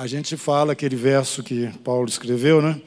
[0.00, 2.80] a gente fala aquele verso que Paulo escreveu, né?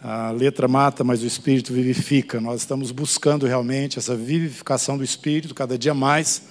[0.00, 2.40] A letra mata, mas o espírito vivifica.
[2.40, 6.42] Nós estamos buscando realmente essa vivificação do espírito cada dia mais.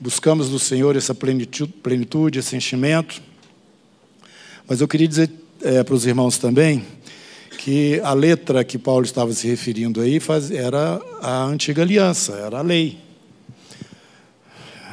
[0.00, 3.20] Buscamos do Senhor essa plenitude, esse enchimento.
[4.66, 5.30] Mas eu queria dizer
[5.60, 6.82] é, para os irmãos também
[7.58, 12.60] que a letra que Paulo estava se referindo aí faz, era a antiga aliança, era
[12.60, 13.05] a lei.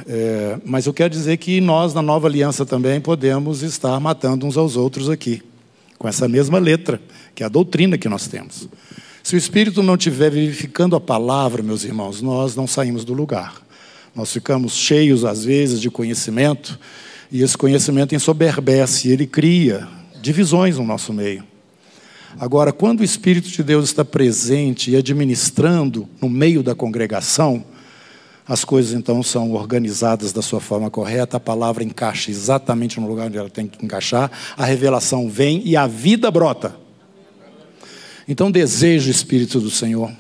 [0.08, 4.58] É, mas eu quero dizer que nós, na nova aliança, também podemos estar matando uns
[4.58, 5.42] aos outros aqui,
[5.98, 7.00] com essa mesma letra,
[7.36, 8.68] que é a doutrina que nós temos.
[9.22, 13.62] Se o Espírito não estiver vivificando a palavra, meus irmãos, nós não saímos do lugar.
[14.14, 16.78] Nós ficamos cheios, às vezes, de conhecimento,
[17.32, 19.88] e esse conhecimento ensoberbece, ele cria
[20.22, 21.44] divisões no nosso meio.
[22.40, 27.64] Agora, quando o Espírito de Deus está presente e administrando no meio da congregação,
[28.48, 33.28] as coisas então são organizadas da sua forma correta, a palavra encaixa exatamente no lugar
[33.28, 36.76] onde ela tem que encaixar, a revelação vem e a vida brota.
[38.28, 40.12] Então deseje o Espírito do Senhor.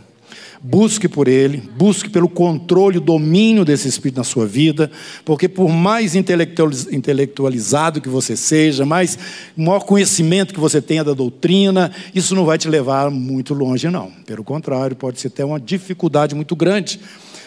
[0.66, 4.90] Busque por ele, busque pelo controle, o domínio desse espírito na sua vida,
[5.26, 9.20] porque por mais intelectualizado que você seja, mais
[9.58, 14.10] maior conhecimento que você tenha da doutrina, isso não vai te levar muito longe, não.
[14.26, 16.98] Pelo contrário, pode ser até uma dificuldade muito grande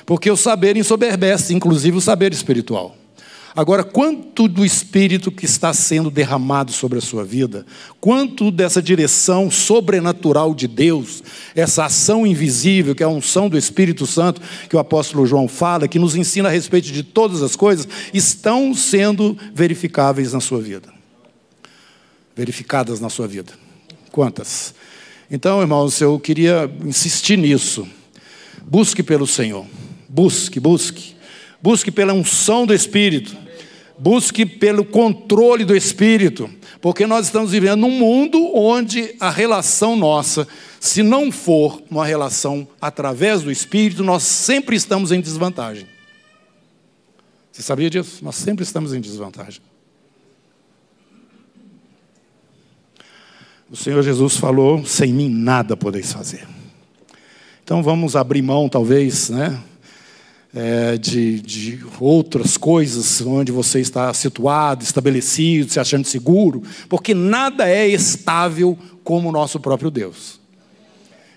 [0.07, 2.97] porque o saber ensoberbece, inclusive o saber espiritual.
[3.57, 7.65] Agora, quanto do Espírito que está sendo derramado sobre a sua vida,
[7.99, 14.07] quanto dessa direção sobrenatural de Deus, essa ação invisível, que é a unção do Espírito
[14.07, 17.89] Santo, que o apóstolo João fala, que nos ensina a respeito de todas as coisas,
[18.13, 20.93] estão sendo verificáveis na sua vida.
[22.37, 23.55] Verificadas na sua vida.
[24.13, 24.75] Quantas?
[25.31, 27.89] Então, irmãos, eu queria insistir nisso.
[28.63, 29.65] Busque pelo Senhor.
[30.17, 31.15] Busque, busque.
[31.63, 33.37] Busque pela unção do Espírito.
[33.99, 36.49] Busque pelo controle do Espírito.
[36.81, 40.49] Porque nós estamos vivendo num mundo onde a relação nossa,
[40.81, 45.87] se não for uma relação através do Espírito, nós sempre estamos em desvantagem.
[47.53, 48.25] Você sabia disso?
[48.25, 49.61] Nós sempre estamos em desvantagem.
[53.71, 56.49] O Senhor Jesus falou: sem mim nada podeis fazer.
[57.63, 59.63] Então vamos abrir mão, talvez, né?
[60.57, 67.69] É, de, de outras coisas onde você está situado, estabelecido, se achando seguro, porque nada
[67.69, 70.41] é estável como o nosso próprio Deus.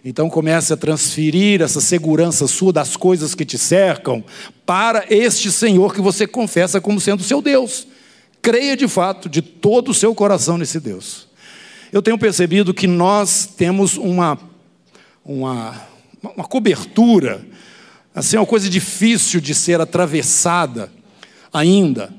[0.05, 4.23] Então comece a transferir essa segurança sua das coisas que te cercam
[4.65, 7.85] para este Senhor que você confessa como sendo seu Deus.
[8.41, 11.27] Creia de fato, de todo o seu coração nesse Deus.
[11.91, 14.39] Eu tenho percebido que nós temos uma,
[15.25, 15.81] uma,
[16.23, 17.45] uma cobertura
[18.19, 20.91] Assim, é uma coisa difícil de ser atravessada
[21.53, 22.13] ainda.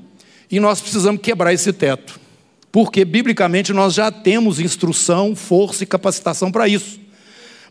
[0.49, 2.19] E nós precisamos quebrar esse teto.
[2.71, 6.99] Porque, biblicamente, nós já temos instrução, força e capacitação para isso.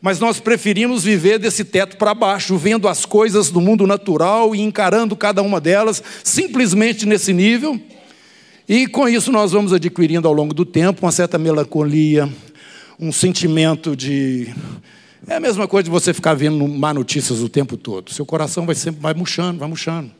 [0.01, 4.61] Mas nós preferimos viver desse teto para baixo, vendo as coisas do mundo natural e
[4.61, 7.81] encarando cada uma delas simplesmente nesse nível.
[8.69, 12.33] E com isso nós vamos adquirindo ao longo do tempo uma certa melancolia,
[12.97, 14.55] um sentimento de
[15.27, 18.13] é a mesma coisa de você ficar vendo má notícias o tempo todo.
[18.13, 20.11] Seu coração vai sempre vai murchando, vai murchando.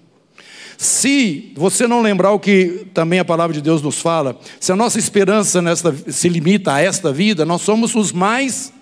[0.77, 4.77] Se você não lembrar o que também a palavra de Deus nos fala, se a
[4.77, 8.73] nossa esperança nesta, se limita a esta vida, nós somos os mais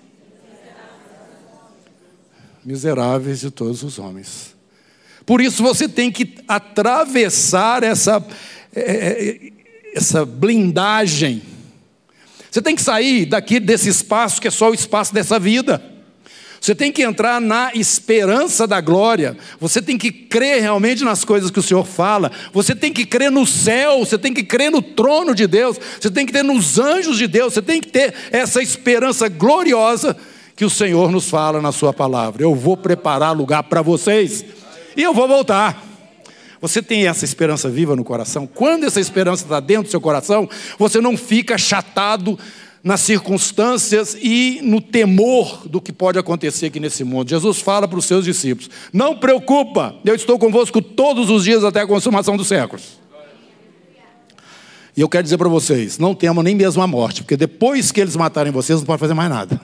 [2.63, 4.55] miseráveis de todos os homens.
[5.25, 8.25] Por isso você tem que atravessar essa,
[8.73, 9.51] é, é,
[9.93, 11.41] essa blindagem.
[12.49, 15.98] Você tem que sair daqui desse espaço que é só o espaço dessa vida.
[16.61, 19.37] Você tem que entrar na esperança da glória.
[19.59, 22.31] Você tem que crer realmente nas coisas que o Senhor fala.
[22.53, 23.99] Você tem que crer no céu.
[23.99, 25.77] Você tem que crer no trono de Deus.
[25.99, 27.53] Você tem que ter nos anjos de Deus.
[27.53, 30.15] Você tem que ter essa esperança gloriosa
[30.55, 32.43] que o Senhor nos fala na Sua palavra.
[32.43, 34.43] Eu vou preparar lugar para vocês
[34.97, 35.85] e eu vou voltar.
[36.61, 38.45] Você tem essa esperança viva no coração?
[38.45, 42.37] Quando essa esperança está dentro do seu coração, você não fica chatado
[42.83, 47.29] nas circunstâncias e no temor do que pode acontecer aqui nesse mundo.
[47.29, 51.81] Jesus fala para os seus discípulos: Não preocupa, eu estou convosco todos os dias até
[51.81, 52.99] a consumação dos séculos.
[54.95, 58.01] E eu quero dizer para vocês: não temam nem mesmo a morte, porque depois que
[58.01, 59.59] eles matarem vocês, não pode fazer mais nada.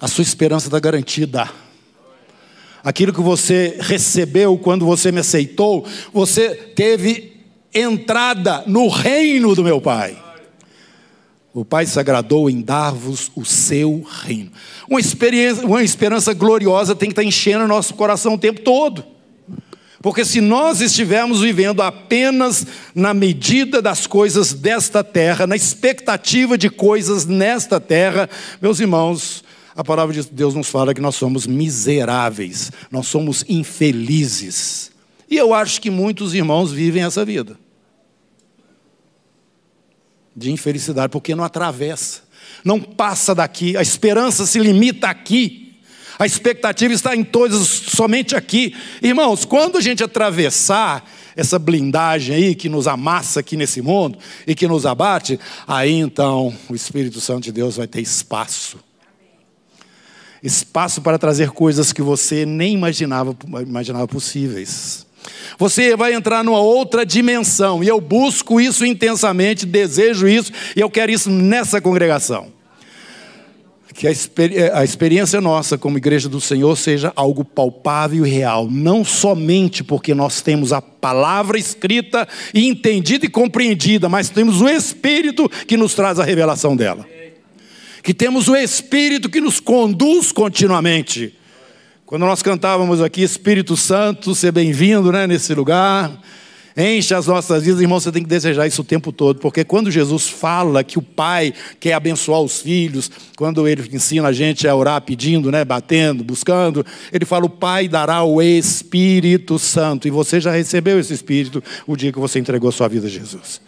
[0.00, 1.48] A sua esperança está garantida.
[2.82, 7.31] Aquilo que você recebeu quando você me aceitou, você teve
[7.74, 10.16] entrada no reino do meu Pai.
[11.54, 14.50] O Pai se agradou em dar-vos o seu reino.
[14.88, 19.04] Uma, experiência, uma esperança gloriosa tem que estar enchendo nosso coração o tempo todo.
[20.00, 26.68] Porque se nós estivermos vivendo apenas na medida das coisas desta terra, na expectativa de
[26.68, 28.28] coisas nesta terra,
[28.60, 29.44] meus irmãos,
[29.76, 34.91] a palavra de Deus nos fala que nós somos miseráveis, nós somos infelizes.
[35.32, 37.58] E eu acho que muitos irmãos vivem essa vida
[40.36, 42.20] de infelicidade, porque não atravessa,
[42.62, 45.78] não passa daqui, a esperança se limita aqui.
[46.18, 48.76] A expectativa está em todos, somente aqui.
[49.00, 51.02] Irmãos, quando a gente atravessar
[51.34, 56.54] essa blindagem aí que nos amassa aqui nesse mundo e que nos abate, aí então
[56.68, 58.78] o Espírito Santo de Deus vai ter espaço.
[60.42, 65.06] Espaço para trazer coisas que você nem imaginava, imaginava possíveis.
[65.58, 70.90] Você vai entrar numa outra dimensão, e eu busco isso intensamente, desejo isso, e eu
[70.90, 72.52] quero isso nessa congregação
[73.92, 79.04] que a, a experiência nossa como igreja do Senhor seja algo palpável e real, não
[79.04, 85.48] somente porque nós temos a palavra escrita e entendida e compreendida, mas temos o Espírito
[85.66, 87.06] que nos traz a revelação dela.
[88.02, 91.34] Que temos o Espírito que nos conduz continuamente.
[92.12, 96.12] Quando nós cantávamos aqui, Espírito Santo, ser bem-vindo né, nesse lugar.
[96.76, 99.90] Enche as nossas vidas, irmão, você tem que desejar isso o tempo todo, porque quando
[99.90, 104.76] Jesus fala que o Pai quer abençoar os filhos, quando ele ensina a gente a
[104.76, 110.38] orar pedindo, né, batendo, buscando, ele fala: o Pai dará o Espírito Santo, e você
[110.38, 113.58] já recebeu esse Espírito o dia que você entregou sua vida a Jesus.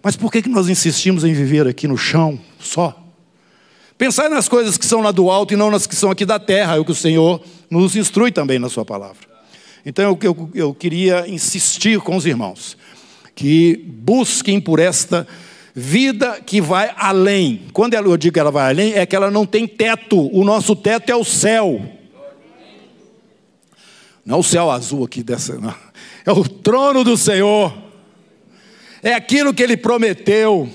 [0.00, 3.01] Mas por que, que nós insistimos em viver aqui no chão só?
[4.02, 6.36] Pensar nas coisas que são lá do alto e não nas que são aqui da
[6.36, 7.40] terra, é o que o Senhor
[7.70, 9.28] nos instrui também na Sua palavra.
[9.86, 12.76] Então eu, eu, eu queria insistir com os irmãos
[13.32, 15.24] que busquem por esta
[15.72, 17.62] vida que vai além.
[17.72, 20.28] Quando eu digo que ela vai além, é que ela não tem teto.
[20.36, 21.80] O nosso teto é o céu.
[24.26, 25.74] Não é o céu azul aqui dessa, não.
[26.26, 27.72] É o trono do Senhor.
[29.00, 30.68] É aquilo que ele prometeu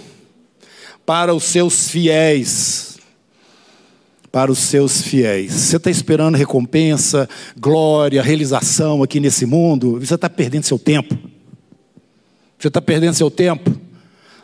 [1.06, 2.88] para os seus fiéis
[4.38, 5.51] para os seus fiéis.
[5.51, 7.28] Você está esperando recompensa,
[7.60, 10.00] glória, realização aqui nesse mundo?
[10.00, 11.18] Você está perdendo seu tempo.
[12.56, 13.75] Você está perdendo seu tempo.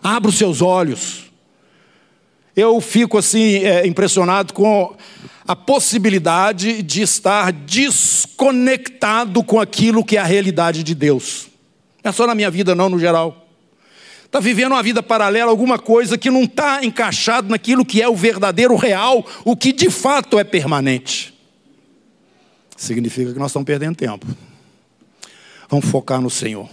[0.02, 1.26] Abra os seus olhos.
[2.56, 4.96] Eu fico assim é, impressionado com
[5.48, 11.50] a possibilidade de estar desconectado com aquilo que é a realidade de Deus.
[12.04, 13.43] Não é só na minha vida, não, no geral
[14.34, 18.16] está vivendo uma vida paralela, alguma coisa que não está encaixado naquilo que é o
[18.16, 21.32] verdadeiro, real, o que de fato é permanente.
[22.76, 24.26] Significa que nós estamos perdendo tempo.
[25.70, 26.68] Vamos focar no Senhor.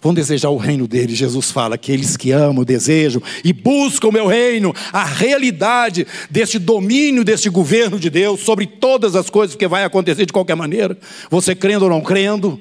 [0.00, 1.14] Vamos desejar o reino dele.
[1.14, 7.22] Jesus fala: aqueles que amam, desejam e buscam o meu reino, a realidade deste domínio,
[7.22, 10.96] deste governo de Deus sobre todas as coisas que vai acontecer de qualquer maneira,
[11.28, 12.58] você crendo ou não crendo.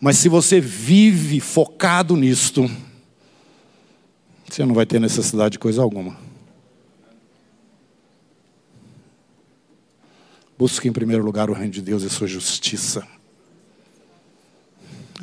[0.00, 2.70] Mas se você vive focado nisto,
[4.54, 6.16] você não vai ter necessidade de coisa alguma.
[10.56, 13.04] Busque em primeiro lugar o reino de Deus e sua justiça.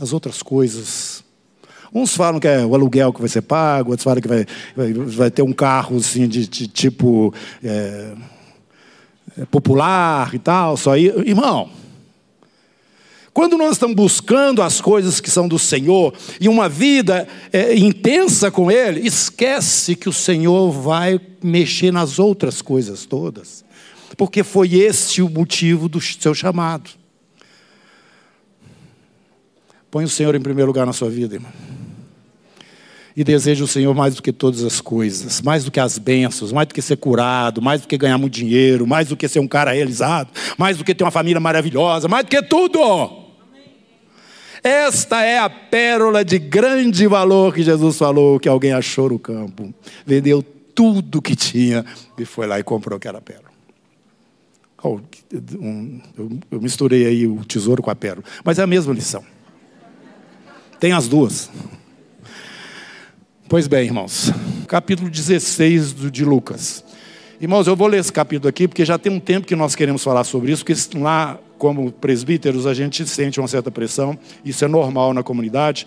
[0.01, 1.24] As outras coisas.
[1.94, 4.45] Uns falam que é o aluguel que vai ser pago, outros falam que vai,
[4.75, 7.33] vai, vai ter um carro assim, de, de tipo
[7.63, 8.13] é,
[9.38, 10.75] é popular e tal.
[10.75, 11.06] Só aí.
[11.25, 11.69] Irmão,
[13.33, 18.51] quando nós estamos buscando as coisas que são do Senhor e uma vida é, intensa
[18.51, 23.64] com Ele, esquece que o Senhor vai mexer nas outras coisas todas,
[24.18, 26.90] porque foi esse o motivo do seu chamado.
[29.90, 31.52] Põe o Senhor em primeiro lugar na sua vida, irmão.
[33.16, 36.52] E deseja o Senhor mais do que todas as coisas, mais do que as bênçãos,
[36.52, 39.40] mais do que ser curado, mais do que ganhar muito dinheiro, mais do que ser
[39.40, 43.20] um cara realizado, mais do que ter uma família maravilhosa, mais do que tudo.
[44.63, 49.73] Esta é a pérola de grande valor que Jesus falou que alguém achou no campo.
[50.06, 51.83] Vendeu tudo que tinha
[52.18, 53.51] e foi lá e comprou aquela pérola.
[54.83, 54.99] Oh,
[56.51, 59.23] eu misturei aí o tesouro com a pérola, mas é a mesma lição.
[60.80, 61.51] Tem as duas.
[63.47, 64.31] Pois bem, irmãos,
[64.68, 66.83] capítulo 16 de Lucas.
[67.39, 70.03] Irmãos, eu vou ler esse capítulo aqui, porque já tem um tempo que nós queremos
[70.03, 74.68] falar sobre isso, porque lá como presbíteros, a gente sente uma certa pressão, isso é
[74.68, 75.85] normal na comunidade,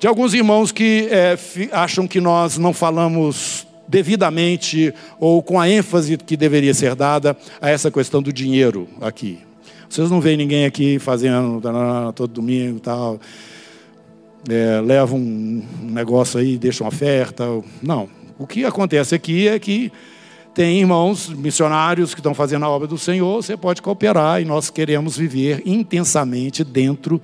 [0.00, 1.38] de alguns irmãos que é,
[1.70, 7.70] acham que nós não falamos devidamente ou com a ênfase que deveria ser dada a
[7.70, 9.38] essa questão do dinheiro aqui.
[9.88, 11.62] Vocês não veem ninguém aqui fazendo
[12.12, 13.20] todo domingo e tal,
[14.50, 17.44] é, levam um negócio aí, deixam oferta.
[17.80, 18.08] Não.
[18.36, 19.92] O que acontece aqui é que
[20.54, 24.70] tem irmãos missionários que estão fazendo a obra do Senhor, você pode cooperar e nós
[24.70, 27.20] queremos viver intensamente dentro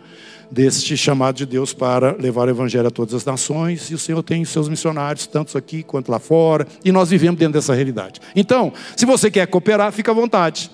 [0.51, 4.21] deste chamado de Deus para levar o evangelho a todas as nações, e o Senhor
[4.25, 8.21] tem seus missionários, tanto aqui quanto lá fora, e nós vivemos dentro dessa realidade.
[8.35, 10.69] Então, se você quer cooperar, fica à vontade.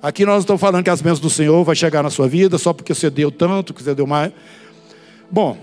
[0.00, 2.72] Aqui nós estamos falando que as bênçãos do Senhor vai chegar na sua vida só
[2.72, 4.30] porque você deu tanto, que você deu mais.
[5.28, 5.58] Bom,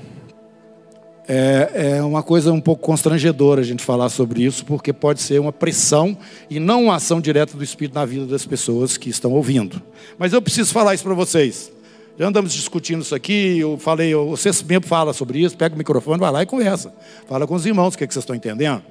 [1.28, 5.40] é, é, uma coisa um pouco constrangedora a gente falar sobre isso, porque pode ser
[5.40, 6.18] uma pressão
[6.50, 9.82] e não uma ação direta do Espírito na vida das pessoas que estão ouvindo.
[10.18, 11.72] Mas eu preciso falar isso para vocês.
[12.18, 16.20] Já andamos discutindo isso aqui, eu falei, você mesmo fala sobre isso, pega o microfone,
[16.20, 16.94] vai lá e conversa.
[17.28, 18.84] Fala com os irmãos o que, é que vocês estão entendendo.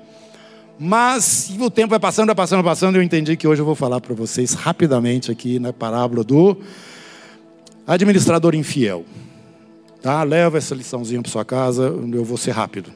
[0.78, 3.76] Mas o tempo vai passando, vai passando, vai passando, eu entendi que hoje eu vou
[3.76, 6.56] falar para vocês rapidamente aqui na parábola do
[7.86, 9.04] administrador infiel.
[10.02, 10.22] Tá?
[10.24, 12.90] Leva essa liçãozinha para sua casa, eu vou ser rápido.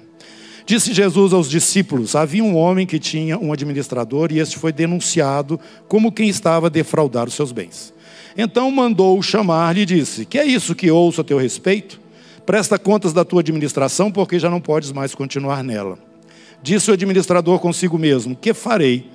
[0.67, 5.61] Disse Jesus aos discípulos: Havia um homem que tinha um administrador e este foi denunciado
[5.87, 7.95] como quem estava a defraudar os seus bens.
[8.37, 12.01] Então mandou-o chamar-lhe e disse: Que é isso que ouço a teu respeito?
[12.45, 15.97] Presta contas da tua administração, porque já não podes mais continuar nela.
[16.61, 19.09] Disse o administrador consigo mesmo: Que farei?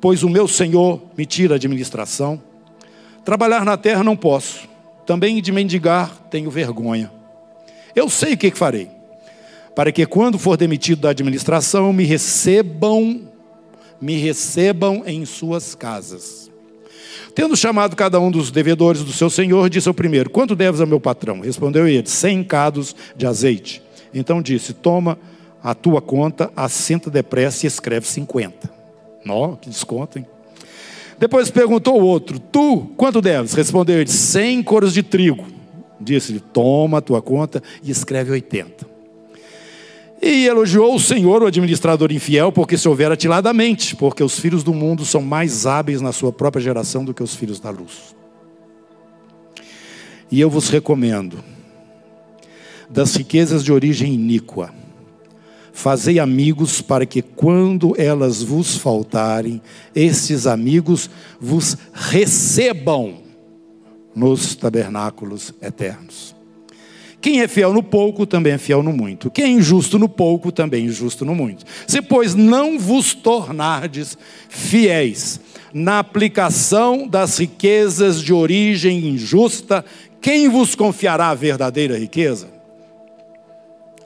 [0.00, 2.40] Pois o meu senhor me tira a administração.
[3.24, 4.68] Trabalhar na terra não posso,
[5.04, 7.15] também de mendigar tenho vergonha.
[7.96, 8.90] Eu sei o que farei,
[9.74, 13.22] para que quando for demitido da administração, me recebam,
[13.98, 16.50] me recebam em suas casas.
[17.34, 20.86] Tendo chamado cada um dos devedores do seu senhor, disse ao primeiro: Quanto deves ao
[20.86, 21.40] meu patrão?
[21.40, 23.82] Respondeu ele: Cem cados de azeite.
[24.12, 25.18] Então disse: Toma
[25.62, 28.70] a tua conta, assenta depressa e escreve cinquenta.
[29.24, 30.26] Nó, que desconto, hein?
[31.18, 33.54] Depois perguntou o outro: Tu, quanto deves?
[33.54, 35.55] Respondeu ele: Cem coros de trigo.
[36.00, 38.96] Disse-lhe: Toma a tua conta e escreve 80.
[40.20, 44.72] E elogiou o Senhor, o administrador infiel, porque se houver atiladamente, porque os filhos do
[44.72, 48.16] mundo são mais hábeis na sua própria geração do que os filhos da luz.
[50.30, 51.44] E eu vos recomendo,
[52.88, 54.72] das riquezas de origem iníqua,
[55.72, 59.60] fazei amigos para que, quando elas vos faltarem,
[59.94, 63.25] esses amigos vos recebam
[64.16, 66.34] nos tabernáculos eternos.
[67.20, 69.30] Quem é fiel no pouco também é fiel no muito.
[69.30, 71.64] Quem é injusto no pouco também é injusto no muito.
[71.86, 74.16] Se, pois, não vos tornardes
[74.48, 75.40] fiéis
[75.74, 79.84] na aplicação das riquezas de origem injusta,
[80.20, 82.48] quem vos confiará a verdadeira riqueza?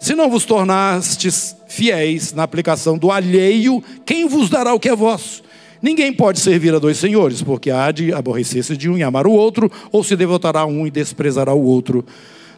[0.01, 4.97] Se não vos tornastes fiéis na aplicação do alheio, quem vos dará o que é
[4.97, 5.43] vosso?
[5.83, 9.33] Ninguém pode servir a dois senhores, porque há de aborrecer-se de um e amar o
[9.33, 12.05] outro, ou se devotará a um e desprezará o outro.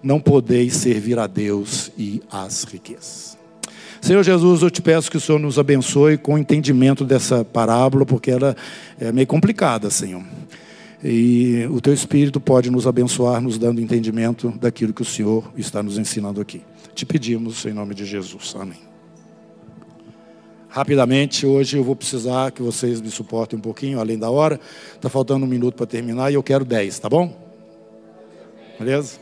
[0.03, 3.39] Não podeis servir a Deus e às riquezas.
[4.01, 8.05] Senhor Jesus, eu te peço que o Senhor nos abençoe com o entendimento dessa parábola,
[8.05, 8.57] porque ela
[8.99, 10.25] é meio complicada, Senhor.
[11.05, 15.83] E o teu Espírito pode nos abençoar, nos dando entendimento daquilo que o Senhor está
[15.85, 16.63] nos ensinando aqui.
[16.97, 18.55] Te pedimos em nome de Jesus.
[18.59, 18.92] Amém.
[20.75, 24.59] Rapidamente, hoje eu vou precisar que vocês me suportem um pouquinho, além da hora.
[24.95, 27.31] Está faltando um minuto para terminar e eu quero dez, tá bom?
[28.79, 29.19] Beleza?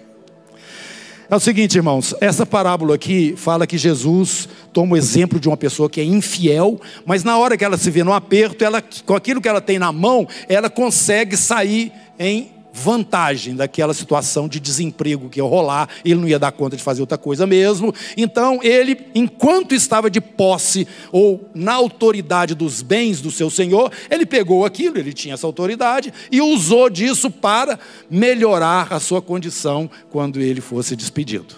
[1.28, 5.56] É o seguinte, irmãos, essa parábola aqui fala que Jesus toma o exemplo de uma
[5.56, 9.16] pessoa que é infiel, mas na hora que ela se vê no aperto, ela, com
[9.16, 15.28] aquilo que ela tem na mão, ela consegue sair em vantagem daquela situação de desemprego
[15.28, 17.94] que ia rolar, ele não ia dar conta de fazer outra coisa mesmo.
[18.16, 24.24] Então, ele, enquanto estava de posse ou na autoridade dos bens do seu senhor, ele
[24.24, 27.78] pegou aquilo, ele tinha essa autoridade e usou disso para
[28.10, 31.56] melhorar a sua condição quando ele fosse despedido.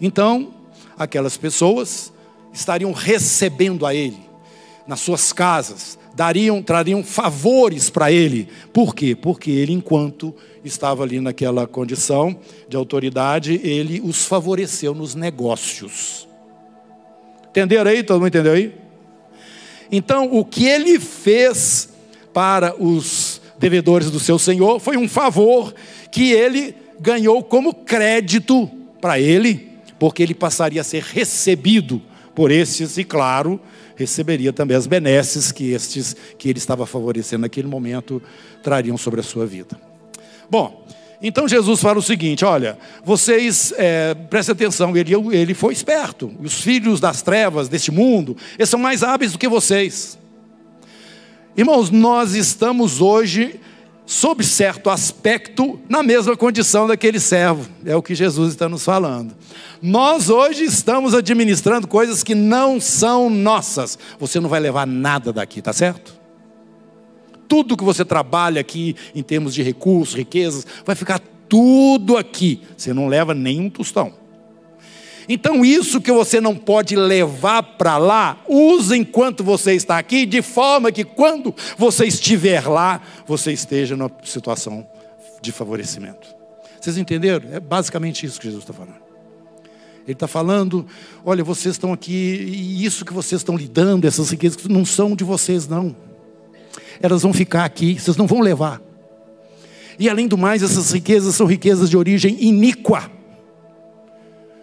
[0.00, 0.54] Então,
[0.98, 2.12] aquelas pessoas
[2.52, 4.18] estariam recebendo a ele
[4.86, 8.48] nas suas casas, dariam, trariam favores para ele.
[8.72, 9.14] Por quê?
[9.14, 12.36] Porque ele, enquanto estava ali naquela condição
[12.68, 16.28] de autoridade, ele os favoreceu nos negócios.
[17.50, 18.02] Entenderam aí?
[18.02, 18.74] Todo mundo entendeu aí?
[19.90, 21.88] Então, o que ele fez
[22.32, 25.74] para os devedores do seu senhor foi um favor
[26.12, 32.00] que ele ganhou como crédito para ele, porque ele passaria a ser recebido
[32.34, 33.60] por esses, e claro,
[34.00, 38.22] receberia também as benesses que estes que ele estava favorecendo naquele momento
[38.62, 39.78] trariam sobre a sua vida.
[40.48, 40.86] Bom,
[41.22, 46.32] então Jesus fala o seguinte: olha, vocês é, prestem atenção, ele, ele foi esperto.
[46.40, 50.18] Os filhos das trevas deste mundo, eles são mais hábeis do que vocês.
[51.56, 53.60] Irmãos, nós estamos hoje
[54.10, 57.68] sob certo aspecto, na mesma condição daquele servo.
[57.86, 59.36] É o que Jesus está nos falando.
[59.80, 63.96] Nós hoje estamos administrando coisas que não são nossas.
[64.18, 66.18] Você não vai levar nada daqui, tá certo?
[67.50, 72.62] tudo que você trabalha aqui em termos de recursos, riquezas, vai ficar tudo aqui.
[72.76, 74.12] Você não leva nenhum tostão.
[75.32, 80.42] Então, isso que você não pode levar para lá, use enquanto você está aqui, de
[80.42, 84.84] forma que quando você estiver lá, você esteja numa situação
[85.40, 86.34] de favorecimento.
[86.80, 87.48] Vocês entenderam?
[87.52, 88.96] É basicamente isso que Jesus está falando.
[90.02, 90.84] Ele está falando:
[91.24, 95.22] olha, vocês estão aqui, e isso que vocês estão lidando, essas riquezas, não são de
[95.22, 95.94] vocês, não.
[97.00, 98.82] Elas vão ficar aqui, vocês não vão levar.
[99.96, 103.19] E além do mais, essas riquezas são riquezas de origem iníqua.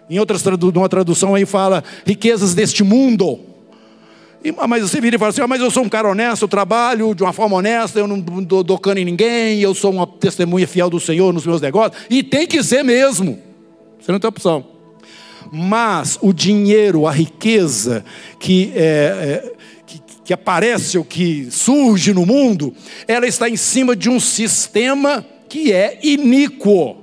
[0.10, 3.40] Em outras uma tradução aí fala riquezas deste mundo.
[4.44, 6.48] E, mas você vira e fala assim: ah, mas eu sou um cara honesto, eu
[6.48, 10.08] trabalho de uma forma honesta, eu não dou, dou cano em ninguém, eu sou uma
[10.08, 12.02] testemunha fiel do Senhor nos meus negócios.
[12.10, 13.40] E tem que ser mesmo.
[14.00, 14.66] Você não tem opção.
[15.52, 18.06] Mas o dinheiro, a riqueza
[18.40, 19.54] que, é, é,
[19.86, 22.74] que, que aparece ou que surge no mundo,
[23.08, 26.98] ela está em cima de um sistema que é iníquo.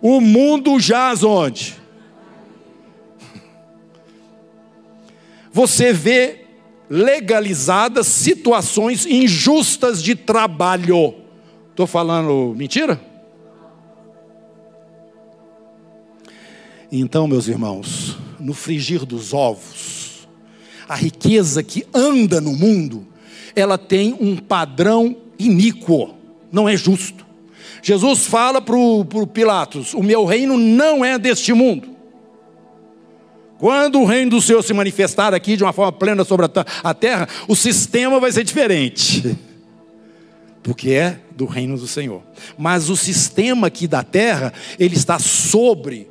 [0.00, 1.77] O mundo jaz onde?
[5.58, 6.44] Você vê
[6.88, 11.16] legalizadas situações injustas de trabalho.
[11.70, 13.00] Estou falando mentira?
[16.92, 20.28] Então, meus irmãos, no frigir dos ovos,
[20.88, 23.04] a riqueza que anda no mundo,
[23.56, 26.14] ela tem um padrão iníquo,
[26.52, 27.26] não é justo.
[27.82, 31.97] Jesus fala para o Pilatos: O meu reino não é deste mundo.
[33.58, 36.46] Quando o reino do Senhor se manifestar aqui de uma forma plena sobre
[36.84, 39.36] a terra, o sistema vai ser diferente.
[40.62, 42.22] Porque é do reino do Senhor.
[42.56, 46.08] Mas o sistema aqui da terra, ele está sobre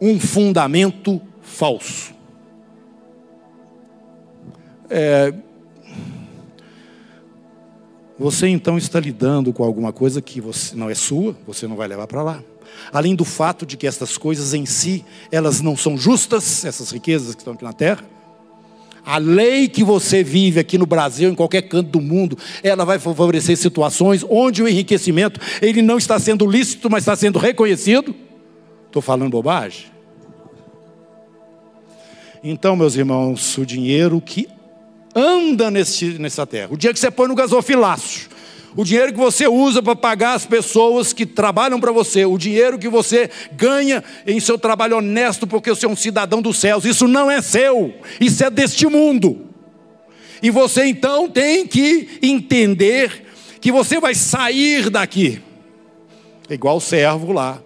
[0.00, 2.14] um fundamento falso.
[4.88, 5.34] É,
[8.18, 11.88] você então está lidando com alguma coisa que você, não é sua, você não vai
[11.88, 12.42] levar para lá.
[12.92, 17.34] Além do fato de que estas coisas em si, elas não são justas, essas riquezas
[17.34, 18.04] que estão aqui na terra.
[19.04, 22.98] A lei que você vive aqui no Brasil, em qualquer canto do mundo, ela vai
[22.98, 28.12] favorecer situações onde o enriquecimento, ele não está sendo lícito, mas está sendo reconhecido.
[28.86, 29.86] Estou falando bobagem?
[32.42, 34.48] Então, meus irmãos, o dinheiro que
[35.14, 36.68] anda nesse, nessa terra.
[36.72, 38.28] O dinheiro que você põe no gasofilácio.
[38.76, 42.26] O dinheiro que você usa para pagar as pessoas que trabalham para você.
[42.26, 46.58] O dinheiro que você ganha em seu trabalho honesto porque você é um cidadão dos
[46.58, 46.84] céus.
[46.84, 47.94] Isso não é seu.
[48.20, 49.46] Isso é deste mundo.
[50.42, 53.24] E você então tem que entender
[53.62, 55.40] que você vai sair daqui.
[56.50, 57.62] Igual o servo lá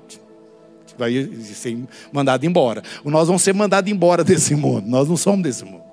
[0.96, 1.76] vai ser
[2.12, 2.84] mandado embora.
[3.04, 4.86] Nós vamos ser mandados embora desse mundo.
[4.86, 5.89] Nós não somos desse mundo.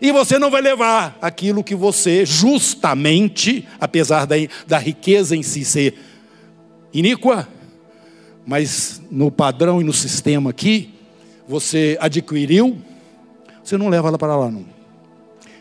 [0.00, 4.36] E você não vai levar aquilo que você justamente, apesar da,
[4.66, 5.94] da riqueza em si ser
[6.92, 7.46] iníqua,
[8.46, 10.94] mas no padrão e no sistema aqui,
[11.46, 12.78] você adquiriu,
[13.62, 14.64] você não leva ela para lá não.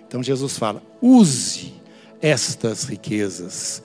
[0.07, 1.73] Então Jesus fala: use
[2.21, 3.83] estas riquezas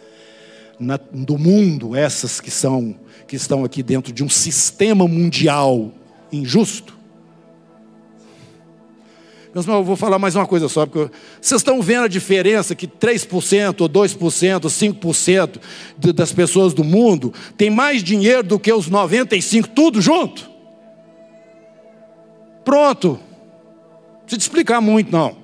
[0.79, 2.95] na, do mundo, essas que são
[3.27, 5.90] que estão aqui dentro de um sistema mundial
[6.31, 6.93] injusto,
[9.55, 12.75] meus irmãos, eu vou falar mais uma coisa só, porque vocês estão vendo a diferença
[12.75, 18.73] que 3% ou 2%, ou 5% das pessoas do mundo tem mais dinheiro do que
[18.73, 20.51] os 95 tudo junto?
[22.64, 23.21] Pronto.
[24.23, 25.37] Não te explicar muito não.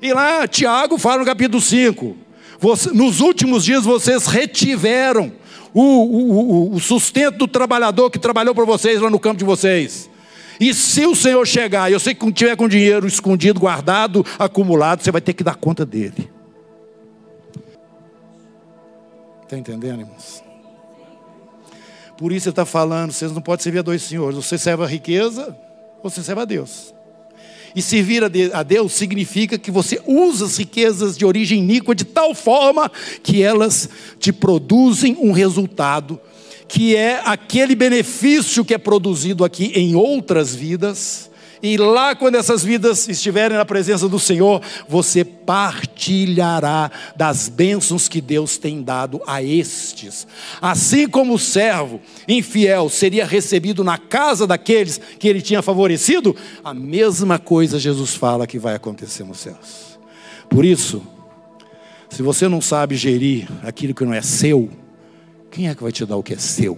[0.00, 2.16] E lá Tiago fala no capítulo 5,
[2.60, 5.32] você, nos últimos dias vocês retiveram
[5.74, 10.08] o, o, o sustento do trabalhador que trabalhou para vocês lá no campo de vocês.
[10.58, 15.10] E se o Senhor chegar, eu sei que tiver com dinheiro escondido, guardado, acumulado, você
[15.10, 16.30] vai ter que dar conta dele.
[19.42, 20.42] Está entendendo, irmãos?
[22.18, 24.36] Por isso ele está falando, vocês não podem servir a dois senhores.
[24.36, 25.56] Você serve a riqueza,
[26.02, 26.94] ou você serve a Deus.
[27.74, 32.34] E servir a Deus significa que você usa as riquezas de origem iníqua de tal
[32.34, 32.90] forma
[33.22, 33.88] que elas
[34.18, 36.18] te produzem um resultado
[36.68, 41.30] que é aquele benefício que é produzido aqui em outras vidas.
[41.62, 48.20] E lá, quando essas vidas estiverem na presença do Senhor, você partilhará das bênçãos que
[48.20, 50.26] Deus tem dado a estes.
[50.60, 56.74] Assim como o servo infiel seria recebido na casa daqueles que ele tinha favorecido, a
[56.74, 59.98] mesma coisa Jesus fala que vai acontecer nos céus.
[60.50, 61.02] Por isso,
[62.10, 64.70] se você não sabe gerir aquilo que não é seu,
[65.56, 66.76] quem é que vai te dar o que é seu?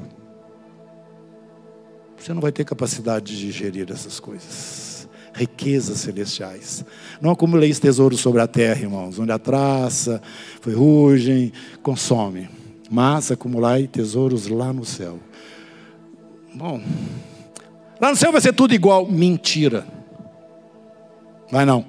[2.16, 5.08] Você não vai ter capacidade de gerir essas coisas.
[5.34, 6.84] riquezas celestiais.
[7.20, 10.22] Não acumuleis tesouros sobre a terra, irmãos, onde a traça,
[10.60, 12.48] ferrugem, consome.
[12.88, 15.18] Mas acumulai tesouros lá no céu.
[16.54, 16.80] Bom,
[18.00, 19.08] lá no céu vai ser tudo igual.
[19.08, 19.84] Mentira.
[21.50, 21.84] Vai não.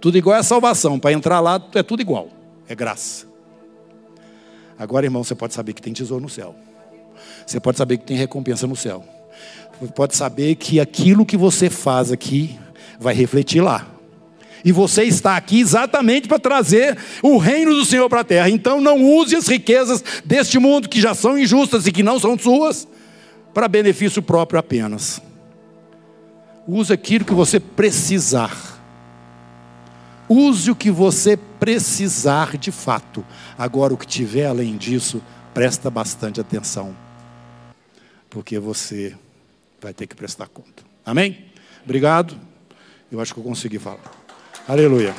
[0.00, 0.98] Tudo igual é salvação.
[0.98, 2.30] Para entrar lá é tudo igual.
[2.66, 3.33] É graça.
[4.78, 6.54] Agora, irmão, você pode saber que tem tesouro no céu.
[7.46, 9.04] Você pode saber que tem recompensa no céu.
[9.80, 12.58] Você pode saber que aquilo que você faz aqui
[12.98, 13.88] vai refletir lá.
[14.64, 18.48] E você está aqui exatamente para trazer o reino do Senhor para a terra.
[18.48, 22.38] Então não use as riquezas deste mundo que já são injustas e que não são
[22.38, 22.88] suas
[23.52, 25.20] para benefício próprio apenas.
[26.66, 28.73] Use aquilo que você precisar.
[30.28, 33.24] Use o que você precisar de fato.
[33.58, 36.96] Agora, o que tiver além disso, presta bastante atenção,
[38.30, 39.14] porque você
[39.80, 40.82] vai ter que prestar conta.
[41.04, 41.46] Amém?
[41.84, 42.36] Obrigado.
[43.12, 44.10] Eu acho que eu consegui falar.
[44.66, 45.14] Aleluia.